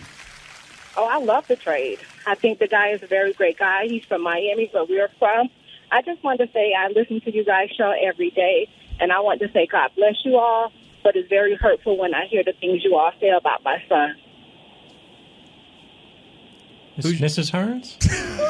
Oh, 0.96 1.04
I 1.04 1.18
love 1.18 1.46
the 1.46 1.56
trade. 1.56 1.98
I 2.26 2.34
think 2.34 2.58
the 2.58 2.68
guy 2.68 2.90
is 2.90 3.02
a 3.02 3.06
very 3.06 3.32
great 3.32 3.58
guy. 3.58 3.86
He's 3.86 4.04
from 4.04 4.22
Miami, 4.22 4.68
where 4.72 4.84
we're 4.84 5.10
from. 5.18 5.48
I 5.90 6.02
just 6.02 6.22
wanted 6.24 6.46
to 6.46 6.52
say 6.52 6.72
I 6.76 6.88
listen 6.88 7.20
to 7.20 7.34
you 7.34 7.44
guys' 7.44 7.70
show 7.76 7.92
every 8.02 8.30
day, 8.30 8.68
and 8.98 9.12
I 9.12 9.20
want 9.20 9.40
to 9.40 9.52
say 9.52 9.66
God 9.66 9.90
bless 9.96 10.16
you 10.24 10.36
all. 10.38 10.72
But 11.04 11.14
it's 11.14 11.28
very 11.28 11.54
hurtful 11.54 11.96
when 11.98 12.14
I 12.14 12.26
hear 12.26 12.42
the 12.42 12.52
things 12.52 12.82
you 12.82 12.96
all 12.96 13.12
say 13.20 13.28
about 13.28 13.62
my 13.62 13.80
son. 13.88 14.16
Who's 16.96 17.20
Mrs. 17.20 17.52
Hurns? 17.52 17.98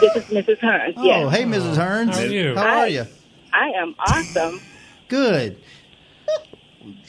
This 0.00 0.14
is 0.14 0.24
Mrs. 0.30 0.58
Hurns. 0.60 0.94
Oh, 0.96 1.04
yes, 1.04 1.34
hey, 1.34 1.44
Mrs. 1.44 1.74
Hurns. 1.76 2.10
How 2.14 2.20
are 2.20 2.26
you? 2.26 2.54
How 2.54 2.62
are 2.62 2.74
Hi. 2.76 2.86
you? 2.86 3.06
I 3.52 3.70
am 3.76 3.94
awesome. 3.98 4.60
Good. 5.08 5.60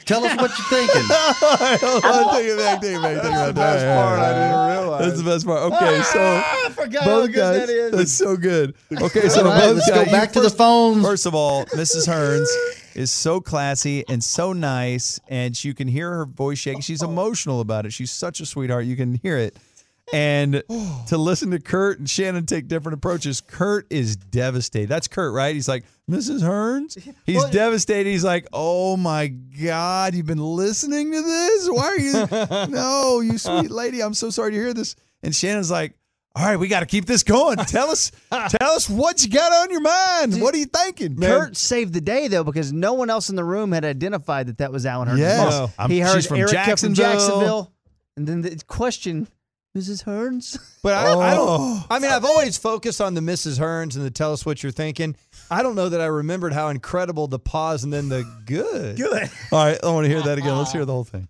Tell 0.08 0.24
us 0.26 0.36
what 0.38 0.52
you're 0.58 0.68
thinking. 0.88 1.04
I'll 1.12 2.32
take 2.32 2.48
it 2.48 2.58
back, 2.58 2.82
take 2.82 2.96
it 2.96 3.02
back, 3.02 3.22
take 3.22 3.24
it 3.24 3.24
back. 3.24 3.24
That's 3.24 3.48
the 3.48 3.54
best 3.54 3.86
part 3.86 4.20
I 4.20 4.34
didn't 4.34 4.80
realize. 4.82 5.06
That's 5.06 5.18
the 5.18 5.30
best 5.30 5.46
part. 5.46 5.62
Okay, 5.74 6.00
ah, 6.00 6.10
so 6.14 6.20
I 6.22 6.72
forgot 6.74 7.04
how 7.04 7.10
both 7.10 7.26
good 7.28 7.36
guys. 7.36 7.60
that 7.60 7.70
is. 7.70 7.92
That's 7.92 8.12
so 8.14 8.38
good. 8.38 8.74
Okay, 8.92 9.28
so 9.30 9.42
All 9.42 9.46
right, 9.52 9.60
both 9.62 9.76
let's 9.76 9.90
guys. 9.90 10.06
go 10.06 10.12
back 10.12 10.30
you 10.30 10.34
to 10.36 10.40
the 10.42 10.50
first- 10.50 10.58
phones. 10.58 11.06
First 11.06 11.26
of 11.26 11.36
all, 11.36 11.66
Mrs. 11.68 12.08
Hurns 12.08 12.48
is 12.96 13.12
so 13.12 13.40
classy 13.42 14.04
and 14.08 14.24
so 14.24 14.54
nice, 14.54 15.20
and 15.28 15.62
you 15.64 15.74
can 15.74 15.88
hear 15.88 16.12
her 16.12 16.26
voice 16.26 16.58
shaking. 16.60 16.82
She's 16.82 17.04
emotional 17.04 17.60
about 17.60 17.86
it. 17.86 17.94
She's 17.94 18.12
such 18.12 18.40
a 18.40 18.46
sweetheart. 18.46 18.86
You 18.86 18.96
can 18.96 19.16
hear 19.22 19.38
it. 19.38 19.58
And 20.14 20.64
to 21.08 21.18
listen 21.18 21.52
to 21.52 21.60
Kurt 21.60 22.00
and 22.00 22.10
Shannon 22.10 22.46
take 22.46 22.68
different 22.68 22.98
approaches, 22.98 23.42
Kurt 23.42 23.88
is 23.90 24.16
devastated. 24.16 24.90
That's 24.90 25.08
Kurt, 25.08 25.34
right? 25.34 25.54
He's 25.54 25.68
like, 25.68 25.84
Mrs. 26.10 26.42
Hurns? 26.42 26.98
He's 27.26 27.38
Well- 27.38 27.52
devastated. 27.52 28.10
He's 28.10 28.24
like, 28.24 28.48
oh 28.54 28.96
my 28.96 29.28
God, 29.28 30.14
you've 30.16 30.26
been 30.26 30.38
listening 30.38 31.12
to 31.12 31.22
this? 31.22 31.68
Why 31.70 31.86
are 31.86 32.00
you? 32.00 32.68
no, 32.74 33.20
you 33.20 33.38
sweet 33.38 33.72
lady. 33.72 34.02
I'm 34.02 34.14
so 34.14 34.30
sorry 34.30 34.52
to 34.52 34.58
hear 34.58 34.74
this. 34.74 34.96
And 35.24 35.36
Shannon's 35.36 35.70
like, 35.72 35.94
All 36.36 36.46
right, 36.46 36.56
we 36.58 36.68
got 36.68 36.82
to 36.82 36.86
keep 36.86 37.06
this 37.06 37.24
going. 37.24 37.58
Tell 37.58 37.90
us, 37.90 38.12
tell 38.32 38.70
us 38.72 38.88
what 38.90 39.24
you 39.24 39.30
got 39.30 39.52
on 39.52 39.72
your 39.72 39.82
mind. 39.82 40.40
what 40.42 40.54
are 40.54 40.58
you 40.60 40.66
thinking? 40.66 41.18
Kurt 41.18 41.58
saved 41.58 41.94
the 41.94 42.00
day 42.02 42.28
though 42.30 42.44
because 42.46 42.72
no 42.72 42.94
one 42.94 43.10
else 43.10 43.30
in 43.30 43.36
the 43.36 43.44
room 43.44 43.72
had 43.74 43.84
identified 43.84 44.48
that 44.48 44.60
that 44.60 44.72
was 44.72 44.86
Allen 44.86 45.10
Hurns' 45.10 45.72
mom. 45.78 45.90
He 45.92 46.00
heard 46.00 46.26
Erica 46.32 46.52
Jacksonville. 46.54 46.78
from 46.78 46.94
Jacksonville, 46.94 47.74
and 48.16 48.28
then 48.28 48.42
the 48.42 48.62
question, 48.68 49.28
Mrs. 49.77 50.03
Hurns. 50.05 50.57
But 50.81 50.93
I, 50.93 51.12
I 51.13 51.36
Oh. 51.38 51.79
don't. 51.79 51.86
I 51.91 52.00
mean, 52.00 52.12
I've 52.12 52.25
always 52.25 52.57
focused 52.57 53.00
on 53.01 53.13
the 53.13 53.22
Mrs. 53.22 53.60
Hurns 53.60 53.96
and 53.96 54.03
the 54.05 54.10
tell 54.12 54.34
us 54.34 54.46
what 54.46 54.63
you're 54.63 54.72
thinking. 54.72 55.15
I 55.51 55.62
don't 55.63 55.75
know 55.75 55.89
that 55.89 56.01
I 56.01 56.05
remembered 56.05 56.53
how 56.53 56.69
incredible 56.69 57.27
the 57.27 57.39
pause 57.39 57.84
and 57.84 57.91
then 57.93 58.10
the 58.10 58.24
good. 58.46 58.98
Good. 58.98 59.29
All 59.51 59.65
right, 59.65 59.77
I 59.84 59.91
want 59.91 60.05
to 60.05 60.10
hear 60.10 60.22
that 60.22 60.38
again. 60.38 60.57
Let's 60.57 60.72
hear 60.72 60.86
the 60.86 60.93
whole 60.93 61.03
thing. 61.03 61.27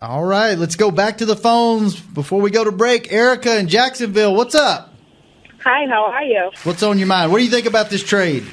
All 0.00 0.24
right, 0.24 0.56
let's 0.56 0.76
go 0.76 0.90
back 0.92 1.18
to 1.18 1.26
the 1.26 1.34
phones 1.36 1.98
before 1.98 2.40
we 2.40 2.50
go 2.50 2.62
to 2.64 2.70
break. 2.72 3.12
Erica 3.12 3.58
in 3.58 3.66
Jacksonville, 3.68 4.34
what's 4.34 4.54
up? 4.54 4.94
Hi, 5.64 5.86
how 5.88 6.04
are 6.04 6.22
you? 6.22 6.50
What's 6.62 6.82
on 6.84 6.98
your 6.98 7.08
mind? 7.08 7.32
What 7.32 7.38
do 7.38 7.44
you 7.44 7.50
think 7.50 7.66
about 7.66 7.90
this 7.90 8.04
trade? 8.04 8.44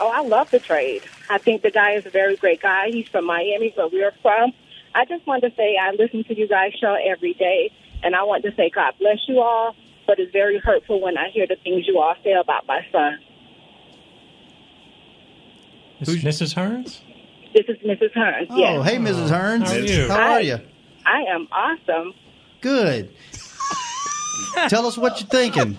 Oh, 0.00 0.08
I 0.12 0.22
love 0.22 0.50
the 0.50 0.58
trade. 0.58 1.02
I 1.28 1.38
think 1.38 1.62
the 1.62 1.70
guy 1.70 1.92
is 1.92 2.04
a 2.04 2.10
very 2.10 2.34
great 2.36 2.60
guy. 2.60 2.90
He's 2.90 3.06
from 3.06 3.26
Miami, 3.26 3.72
where 3.76 3.86
we're 3.86 4.12
from. 4.22 4.52
I 4.94 5.04
just 5.04 5.26
wanted 5.26 5.50
to 5.50 5.56
say 5.56 5.76
I 5.80 5.92
listen 5.92 6.24
to 6.24 6.36
you 6.36 6.48
guys' 6.48 6.72
show 6.80 6.94
every 6.94 7.34
day, 7.34 7.70
and 8.02 8.14
I 8.16 8.24
want 8.24 8.42
to 8.44 8.54
say 8.56 8.70
God 8.74 8.94
bless 8.98 9.18
you 9.28 9.40
all. 9.40 9.74
But 10.06 10.18
it's 10.18 10.32
very 10.32 10.58
hurtful 10.58 11.00
when 11.00 11.16
I 11.16 11.30
hear 11.30 11.46
the 11.46 11.56
things 11.62 11.86
you 11.86 12.00
all 12.00 12.14
say 12.24 12.32
about 12.32 12.66
my 12.66 12.80
son. 12.90 13.18
Who's 16.00 16.24
Mrs. 16.24 16.54
Hurns? 16.54 17.00
This 17.54 17.66
is 17.68 17.76
Mrs. 17.86 18.12
Hurns. 18.14 18.46
Oh, 18.50 18.56
yes, 18.56 18.88
hey, 18.88 18.96
Mrs. 18.96 19.28
Hurns. 19.28 19.66
How 19.66 19.74
are 19.74 19.78
you? 19.78 20.08
How 20.08 20.32
are 20.32 20.40
you? 20.40 20.58
I 21.06 21.22
am 21.32 21.46
awesome. 21.52 22.14
Good. 22.60 23.14
Tell 24.68 24.86
us 24.86 24.96
what 24.98 25.20
you're 25.20 25.28
thinking. 25.28 25.76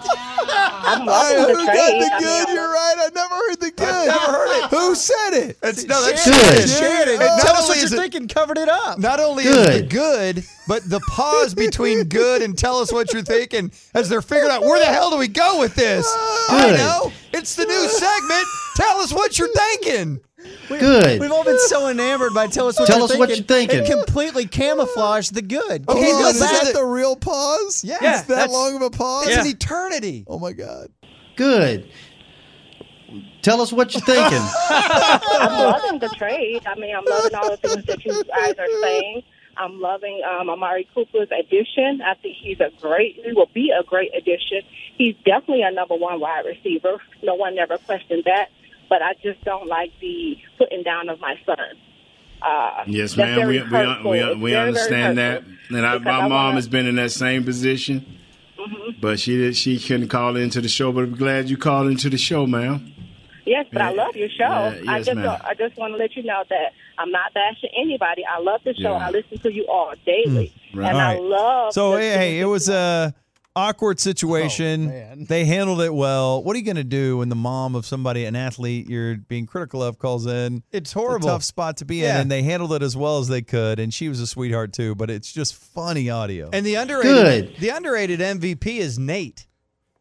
I'm 0.49 1.01
I 1.03 1.05
loving 1.05 1.37
heard 1.37 1.49
the 1.61 1.65
got 1.65 1.73
trade. 1.73 2.01
the 2.01 2.05
I 2.05 2.19
mean, 2.19 2.19
good. 2.19 2.47
I'm- 2.47 2.55
You're 2.55 2.71
right. 2.73 2.95
I 2.97 3.09
never 3.13 3.35
heard 3.35 3.59
the 3.59 3.71
good. 3.71 4.07
never 4.07 4.31
heard 4.31 4.63
it. 4.65 4.69
Who 4.69 4.95
said 4.95 5.33
it? 5.33 5.57
It's, 5.63 5.83
no, 5.85 6.01
that's 6.05 6.25
Good. 6.25 6.69
Shannon. 6.69 7.17
Oh. 7.21 7.25
Not 7.25 7.39
Tell 7.41 7.55
us 7.55 7.61
only 7.63 7.69
what 7.69 7.77
is 7.83 7.91
you're 7.91 7.99
it- 7.99 8.11
thinking. 8.11 8.27
Covered 8.27 8.57
it 8.57 8.69
up. 8.69 8.97
Not 8.99 9.19
only 9.19 9.43
is 9.43 9.55
the 9.55 9.81
Good. 9.81 9.89
good, 9.89 10.43
but 10.67 10.87
the 10.89 10.99
pause 11.01 11.53
between 11.53 12.03
good 12.09 12.41
and 12.41 12.57
tell 12.57 12.77
us 12.79 12.91
what 12.91 13.11
you're 13.13 13.23
thinking 13.23 13.71
as 13.93 14.09
they're 14.09 14.21
figuring 14.21 14.51
out 14.51 14.61
where 14.63 14.79
the 14.79 14.85
hell 14.85 15.09
do 15.11 15.17
we 15.17 15.27
go 15.27 15.59
with 15.59 15.75
this. 15.75 16.05
I 16.49 16.67
Good. 16.71 16.77
know. 16.77 17.11
It's 17.33 17.55
the 17.55 17.65
new 17.65 17.87
segment. 17.87 18.45
Tell 18.75 18.97
us 18.99 19.13
what 19.13 19.37
you're 19.39 19.47
thinking. 19.53 20.19
Good. 20.69 21.19
We've 21.19 21.31
all 21.31 21.43
been 21.43 21.59
so 21.59 21.87
enamored 21.89 22.33
by 22.33 22.47
tell 22.47 22.67
us 22.67 22.79
what 22.79 22.87
Tell 22.87 22.97
you're 22.97 23.03
us 23.05 23.11
thinking. 23.11 23.19
what 23.19 23.29
you're 23.29 23.45
thinking. 23.45 23.79
It 23.83 23.85
completely 23.89 24.45
camouflaged 24.47 25.33
the 25.33 25.41
good. 25.41 25.87
Okay, 25.89 25.99
Can 25.99 26.07
you 26.07 26.15
Hold 26.23 26.35
is 26.35 26.39
back? 26.41 26.63
that 26.63 26.73
the 26.73 26.85
real 26.85 27.15
pause? 27.15 27.83
Yeah, 27.83 27.97
It's 28.01 28.23
that 28.27 28.49
long 28.49 28.75
of 28.77 28.81
a 28.81 28.89
pause? 28.89 29.27
It's 29.27 29.37
an 29.37 29.47
eternity. 29.47 30.23
Oh 30.27 30.39
my 30.39 30.53
God. 30.53 30.87
Good. 31.35 31.89
Tell 33.41 33.59
us 33.61 33.73
what 33.73 33.93
you're 33.93 34.01
thinking. 34.01 34.39
I'm 34.69 35.51
loving 35.51 35.99
the 35.99 36.09
trade. 36.17 36.61
I 36.65 36.75
mean, 36.79 36.95
I'm 36.95 37.03
loving 37.05 37.35
all 37.35 37.49
the 37.49 37.57
things 37.57 37.85
that 37.85 38.05
you 38.05 38.23
guys 38.23 38.53
are 38.57 38.81
saying. 38.81 39.23
I'm 39.57 39.81
loving 39.81 40.21
um, 40.23 40.49
Amari 40.49 40.87
Cooper's 40.93 41.27
addition. 41.37 42.01
I 42.01 42.13
think 42.21 42.37
he's 42.41 42.59
a 42.61 42.69
great, 42.79 43.19
he 43.23 43.33
will 43.33 43.49
be 43.53 43.71
a 43.77 43.83
great 43.83 44.11
addition. 44.15 44.61
He's 44.97 45.15
definitely 45.25 45.63
a 45.63 45.71
number 45.71 45.95
one 45.95 46.19
wide 46.21 46.45
receiver. 46.45 47.01
No 47.21 47.35
one 47.35 47.57
ever 47.57 47.77
questioned 47.79 48.23
that. 48.25 48.47
But 48.91 49.01
I 49.01 49.13
just 49.23 49.41
don't 49.45 49.67
like 49.67 49.91
the 50.01 50.35
putting 50.57 50.83
down 50.83 51.07
of 51.07 51.19
my 51.21 51.35
son. 51.45 51.57
Uh, 52.41 52.83
Yes, 52.87 53.15
ma'am. 53.15 53.35
very 53.39 53.47
We 53.59 53.63
we, 53.63 53.69
hurtful. 53.69 54.11
we, 54.11 54.19
It's 54.19 54.27
we 54.35 54.51
very, 54.51 54.51
very 54.51 54.67
understand 54.67 55.17
that. 55.17 55.43
And 55.69 55.85
I, 55.85 55.97
my 55.99 56.11
I 56.11 56.19
mom 56.21 56.31
wanna- 56.31 56.55
has 56.55 56.67
been 56.67 56.85
in 56.87 56.95
that 56.97 57.11
same 57.11 57.45
position, 57.45 58.05
Mhm. 58.59 58.99
but 58.99 59.19
she 59.21 59.37
did, 59.37 59.55
she 59.55 59.79
couldn't 59.79 60.09
call 60.09 60.35
into 60.35 60.59
the 60.59 60.67
show. 60.67 60.91
But 60.91 61.05
I'm 61.05 61.15
glad 61.15 61.49
you 61.49 61.55
called 61.55 61.87
into 61.87 62.09
the 62.09 62.17
show, 62.17 62.45
ma'am. 62.45 62.91
Yes, 63.45 63.65
but 63.71 63.81
I 63.81 63.91
love 63.91 64.15
your 64.15 64.29
show. 64.29 64.43
Yeah, 64.83 64.91
I 64.91 64.99
just 65.01 65.15
ma'am. 65.15 65.39
I 65.45 65.53
just 65.55 65.77
want 65.77 65.93
to 65.93 65.97
let 65.97 66.15
you 66.17 66.23
know 66.23 66.43
that 66.49 66.73
I'm 66.97 67.11
not 67.11 67.33
bashing 67.33 67.69
anybody. 67.79 68.23
I 68.25 68.39
love 68.41 68.61
the 68.65 68.73
show. 68.75 68.91
Yeah. 68.97 69.07
I 69.07 69.09
listen 69.11 69.37
to 69.39 69.51
you 69.53 69.65
all 69.67 69.93
daily, 70.05 70.53
right. 70.73 70.89
and 70.89 70.97
All 70.97 71.01
I 71.01 71.13
right. 71.13 71.21
love. 71.21 71.73
So 71.73 71.91
the 71.95 72.01
hey, 72.01 72.09
hey, 72.17 72.39
it 72.39 72.45
was 72.45 72.67
a 72.69 73.13
awkward 73.55 73.99
situation. 73.99 74.85
Oh, 74.85 74.89
man. 74.89 75.25
they 75.29 75.45
handled 75.45 75.81
it 75.81 75.93
well. 75.93 76.43
What 76.43 76.55
are 76.55 76.59
you 76.59 76.65
going 76.65 76.75
to 76.77 76.83
do 76.83 77.17
when 77.17 77.29
the 77.29 77.35
mom 77.35 77.75
of 77.75 77.85
somebody, 77.85 78.25
an 78.25 78.35
athlete 78.35 78.89
you're 78.89 79.15
being 79.17 79.45
critical 79.45 79.83
of, 79.83 79.99
calls 79.99 80.25
in? 80.25 80.63
It's 80.71 80.89
It's 80.91 80.95
a 80.95 80.99
horrible. 80.99 81.27
tough 81.29 81.43
spot 81.43 81.77
to 81.77 81.85
be 81.85 81.97
Yeah. 81.97 82.15
in, 82.15 82.21
and 82.21 82.31
they 82.31 82.43
handled 82.43 82.73
it 82.73 82.81
as 82.83 82.95
well 82.95 83.19
as 83.19 83.27
they 83.27 83.41
could. 83.41 83.79
And 83.79 83.93
she 83.93 84.09
was 84.09 84.19
a 84.19 84.27
sweetheart 84.27 84.73
too. 84.73 84.95
But 84.95 85.09
it's 85.09 85.31
just 85.31 85.55
funny 85.55 86.09
audio. 86.09 86.49
And 86.53 86.65
the 86.65 86.75
underrated 86.75 87.53
Good. 87.53 87.57
the 87.59 87.69
underrated 87.69 88.19
MVP 88.21 88.77
is 88.77 88.97
Nate. 88.97 89.47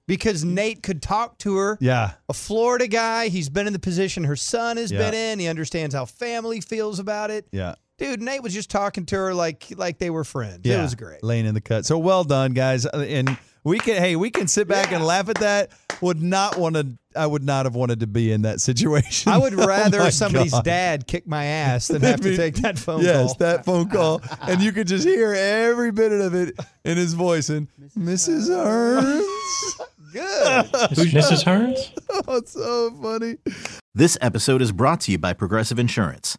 Because 0.07 0.43
Nate 0.45 0.83
could 0.83 1.03
talk 1.03 1.39
to 1.39 1.55
her. 1.57 1.79
yeah, 1.81 2.13
A 2.29 2.33
Florida 2.33 2.89
guy, 2.89 3.29
he's 3.29 3.49
been 3.49 3.69
in 3.69 3.73
the 3.73 3.79
position 3.79 4.25
her 4.25 4.35
son 4.35 4.77
has 4.77 4.91
Yeah. 4.91 4.99
been 4.99 5.15
in. 5.15 5.39
He 5.39 5.47
understands 5.47 5.95
how 5.95 6.05
family 6.05 6.61
feels 6.61 6.99
about 6.99 7.31
it. 7.31 7.47
yeah, 7.53 7.77
Dude, 8.01 8.21
Nate 8.23 8.43
was 8.43 8.53
just 8.55 8.71
talking 8.71 9.07
to 9.07 9.17
her 9.17 9.35
like 9.35 9.67
like 9.77 9.99
they 9.99 10.11
were 10.11 10.25
friends. 10.25 10.61
yeah. 10.65 10.79
It 10.81 10.83
was 10.83 10.95
great. 10.97 11.23
Laying 11.23 11.47
in 11.47 11.55
the 11.55 11.61
cut. 11.61 11.87
So 11.87 11.99
well 11.99 12.25
done, 12.25 12.53
guys. 12.55 12.87
Uh, 12.87 13.05
And 13.09 13.37
we 13.63 13.79
can, 13.79 13.97
hey, 14.03 14.17
we 14.17 14.31
can 14.31 14.49
sit 14.49 14.67
back 14.67 14.91
and 14.91 15.05
laugh 15.05 15.29
at 15.29 15.37
that. 15.37 15.71
Would 16.01 16.23
not 16.23 16.57
want 16.57 16.77
to. 16.77 16.97
I 17.15 17.27
would 17.27 17.45
not 17.45 17.67
have 17.67 17.75
wanted 17.75 18.01
to 18.01 18.07
be 18.07 18.33
in 18.33 18.43
that 18.43 18.61
situation. 18.63 19.31
I 19.31 19.37
would 19.37 19.53
Oh 19.59 19.67
rather 19.67 19.99
my 19.99 20.09
somebody's 20.11 20.53
God. 20.53 20.65
dad 20.65 21.07
kick 21.07 21.27
my 21.27 21.45
ass 21.45 21.89
than 21.89 22.01
have 22.03 22.21
to 22.23 22.35
take 22.37 22.55
that 22.63 22.79
phone 22.79 23.03
yes, 23.03 23.27
call. 23.27 23.35
that 23.41 23.65
phone 23.67 23.91
call, 23.91 24.23
and 24.49 24.63
you 24.63 24.73
could 24.73 24.87
just 24.87 25.07
hear 25.07 25.35
every 25.35 25.91
bit 25.93 26.11
of 26.13 26.33
it 26.35 26.59
in 26.87 26.97
his 26.97 27.13
voice. 27.13 27.51
And 27.51 27.69
Mrs. 27.99 28.49
Hurns, 28.49 29.81
Good. 30.13 30.67
Mrs. 31.13 31.45
Hurns? 31.45 31.93
oh, 32.29 32.37
it's 32.39 32.53
so 32.53 32.91
funny. 33.03 33.37
This 33.95 34.17
episode 34.23 34.63
is 34.63 34.73
brought 34.73 35.03
to 35.03 35.13
you 35.13 35.19
by 35.19 35.35
Progressive 35.35 35.79
Insurance. 35.79 36.39